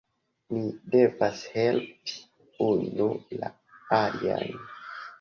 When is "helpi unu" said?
1.59-3.13